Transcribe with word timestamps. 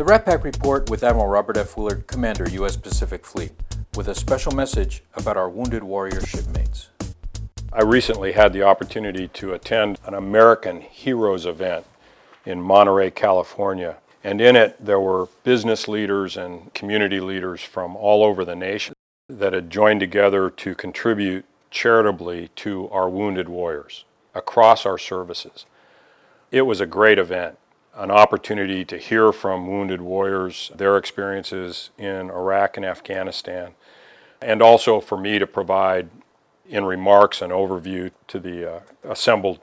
The 0.00 0.06
Rat-Pac 0.06 0.44
Report 0.44 0.88
with 0.88 1.04
Admiral 1.04 1.26
Robert 1.26 1.58
F. 1.58 1.76
Willard, 1.76 2.06
Commander, 2.06 2.48
U.S. 2.48 2.74
Pacific 2.74 3.26
Fleet, 3.26 3.52
with 3.94 4.08
a 4.08 4.14
special 4.14 4.50
message 4.50 5.02
about 5.12 5.36
our 5.36 5.50
wounded 5.50 5.84
warrior 5.84 6.22
shipmates. 6.22 6.88
I 7.70 7.82
recently 7.82 8.32
had 8.32 8.54
the 8.54 8.62
opportunity 8.62 9.28
to 9.28 9.52
attend 9.52 9.98
an 10.06 10.14
American 10.14 10.80
Heroes 10.80 11.44
event 11.44 11.84
in 12.46 12.62
Monterey, 12.62 13.10
California. 13.10 13.98
And 14.24 14.40
in 14.40 14.56
it, 14.56 14.82
there 14.82 14.98
were 14.98 15.28
business 15.44 15.86
leaders 15.86 16.34
and 16.34 16.72
community 16.72 17.20
leaders 17.20 17.60
from 17.60 17.94
all 17.94 18.24
over 18.24 18.42
the 18.42 18.56
nation 18.56 18.94
that 19.28 19.52
had 19.52 19.68
joined 19.68 20.00
together 20.00 20.48
to 20.48 20.74
contribute 20.74 21.44
charitably 21.70 22.48
to 22.56 22.88
our 22.88 23.10
wounded 23.10 23.50
warriors 23.50 24.06
across 24.34 24.86
our 24.86 24.96
services. 24.96 25.66
It 26.50 26.62
was 26.62 26.80
a 26.80 26.86
great 26.86 27.18
event, 27.18 27.58
an 27.94 28.10
opportunity 28.10 28.84
to 28.84 28.98
hear 28.98 29.32
from 29.32 29.66
wounded 29.66 30.00
warriors, 30.00 30.70
their 30.74 30.96
experiences 30.96 31.90
in 31.98 32.30
Iraq 32.30 32.76
and 32.76 32.86
Afghanistan, 32.86 33.72
and 34.40 34.62
also 34.62 35.00
for 35.00 35.18
me 35.18 35.38
to 35.38 35.46
provide 35.46 36.08
in 36.68 36.84
remarks 36.84 37.42
an 37.42 37.50
overview 37.50 38.10
to 38.28 38.38
the 38.38 38.76
uh, 38.76 38.80
assembled 39.02 39.58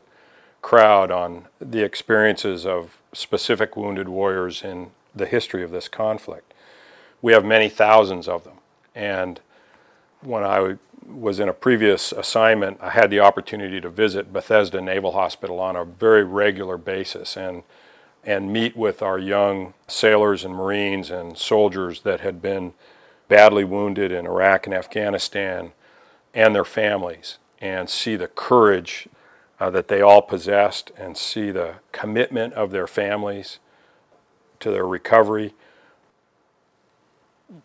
crowd 0.61 1.09
on 1.09 1.45
the 1.59 1.81
experiences 1.81 2.65
of 2.65 3.01
specific 3.13 3.77
wounded 3.77 4.09
warriors 4.09 4.61
in 4.61 4.91
the 5.15 5.25
history 5.25 5.63
of 5.63 5.71
this 5.71 5.87
conflict. 5.87 6.53
We 7.21 7.31
have 7.33 7.45
many 7.45 7.69
thousands 7.69 8.27
of 8.27 8.43
them, 8.43 8.57
and 8.93 9.39
when 10.21 10.43
I 10.43 10.77
was 11.07 11.39
in 11.39 11.47
a 11.47 11.53
previous 11.53 12.11
assignment, 12.11 12.79
I 12.81 12.89
had 12.89 13.09
the 13.09 13.21
opportunity 13.21 13.79
to 13.79 13.89
visit 13.89 14.33
Bethesda 14.33 14.81
Naval 14.81 15.13
Hospital 15.13 15.59
on 15.59 15.77
a 15.77 15.85
very 15.85 16.25
regular 16.25 16.77
basis 16.77 17.37
and 17.37 17.63
and 18.27 18.51
meet 18.51 18.75
with 18.75 19.01
our 19.01 19.17
young 19.17 19.73
sailors 19.87 20.43
and 20.43 20.53
Marines 20.53 21.09
and 21.09 21.37
soldiers 21.37 22.01
that 22.01 22.19
had 22.19 22.41
been 22.41 22.73
badly 23.29 23.63
wounded 23.63 24.11
in 24.11 24.27
Iraq 24.27 24.67
and 24.67 24.75
Afghanistan 24.75 25.71
and 26.33 26.53
their 26.53 26.65
families 26.65 27.37
and 27.61 27.89
see 27.89 28.17
the 28.17 28.27
courage 28.27 29.07
uh, 29.61 29.69
that 29.69 29.87
they 29.87 30.01
all 30.01 30.21
possessed 30.21 30.91
and 30.97 31.17
see 31.17 31.51
the 31.51 31.75
commitment 31.93 32.53
of 32.53 32.71
their 32.71 32.85
families 32.85 33.59
to 34.59 34.71
their 34.71 34.85
recovery. 34.85 35.53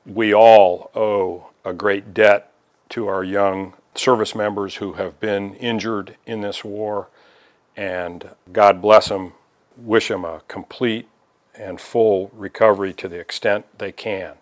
We 0.07 0.33
all 0.33 0.93
owe 0.95 1.49
a 1.65 1.73
great 1.73 2.15
debt 2.15 2.53
to 2.91 3.09
our 3.09 3.25
young 3.25 3.75
service 3.97 4.35
members 4.35 4.77
who 4.77 4.93
have 4.93 5.19
been 5.19 5.55
injured 5.57 6.17
in 6.25 6.41
this 6.41 6.63
war, 6.63 7.09
and 7.77 8.31
God 8.53 8.81
bless 8.81 9.09
them, 9.09 9.33
wish 9.77 10.09
them 10.09 10.25
a 10.25 10.43
complete 10.49 11.09
and 11.55 11.81
full 11.81 12.31
recovery 12.33 12.93
to 12.95 13.09
the 13.09 13.19
extent 13.19 13.67
they 13.79 13.93
can. 13.93 14.35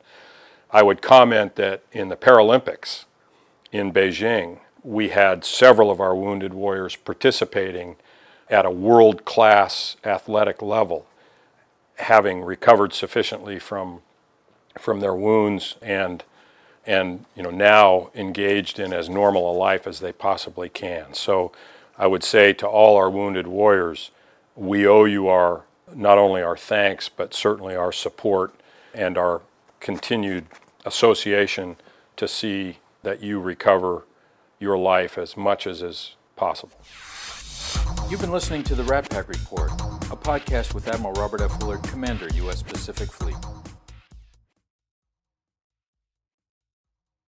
I 0.71 0.83
would 0.83 1.03
comment 1.03 1.57
that 1.57 1.83
in 1.93 2.09
the 2.09 2.17
Paralympics 2.17 3.05
in 3.73 3.93
Beijing, 3.93 4.61
we 4.83 5.11
had 5.11 5.45
several 5.45 5.91
of 5.91 6.01
our 6.01 6.15
wounded 6.15 6.55
warriors 6.55 6.97
participating 6.97 7.97
at 8.49 8.65
a 8.65 8.71
world 8.71 9.25
class 9.25 9.97
athletic 10.05 10.63
level, 10.63 11.07
having 11.97 12.43
recovered 12.43 12.93
sufficiently 12.93 13.59
from, 13.59 14.01
from 14.79 15.01
their 15.01 15.15
wounds 15.15 15.77
and 15.83 16.25
and 16.87 17.25
you 17.37 17.43
know 17.43 17.51
now 17.51 18.11
engaged 18.15 18.79
in 18.79 18.93
as 18.93 19.09
normal 19.09 19.51
a 19.51 19.55
life 19.55 19.87
as 19.87 20.01
they 20.01 20.13
possibly 20.13 20.69
can. 20.69 21.13
So 21.15 21.53
I 21.99 22.07
would 22.07 22.25
say 22.25 22.53
to 22.55 22.67
all 22.67 22.97
our 22.97 23.11
wounded 23.11 23.47
warriors, 23.47 24.11
we 24.61 24.87
owe 24.87 25.07
you 25.07 25.27
our 25.27 25.65
not 25.95 26.19
only 26.19 26.43
our 26.43 26.57
thanks 26.57 27.09
but 27.09 27.33
certainly 27.33 27.75
our 27.75 27.91
support 27.91 28.53
and 28.93 29.17
our 29.17 29.41
continued 29.81 30.45
association 30.85 31.77
to 32.15 32.29
see 32.29 32.77
that 33.03 33.23
you 33.23 33.41
recover 33.41 34.05
your 34.59 34.77
life 34.77 35.17
as 35.17 35.35
much 35.35 35.67
as 35.67 35.81
is 35.81 36.15
possible. 36.37 36.79
You've 38.11 38.21
been 38.21 38.33
listening 38.33 38.63
to 38.65 38.75
the 38.75 38.85
Rat-Pac 38.85 39.29
Report, 39.29 39.71
a 39.71 40.17
podcast 40.17 40.75
with 40.75 40.89
Admiral 40.89 41.15
Robert 41.15 41.41
F. 41.41 41.59
Willard, 41.63 41.83
Commander, 41.85 42.29
U.S. 42.35 42.63
Pacific 42.63 43.11
Fleet. 43.11 43.37